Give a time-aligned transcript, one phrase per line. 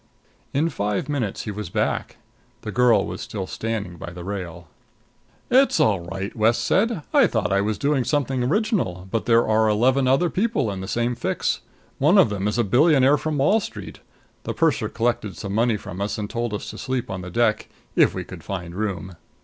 [0.51, 2.17] In five minutes he was back.
[2.63, 4.67] The girl was still standing by the rail.
[5.51, 7.03] "It's all right!" West said.
[7.13, 10.87] "I thought I was doing something original, but there were eleven other people in the
[10.87, 11.61] same fix.
[11.99, 13.99] One of them is a billionaire from Wall Street.
[14.41, 17.69] The purser collected some money from us and told us to sleep on the deck
[17.95, 19.17] if we could find room."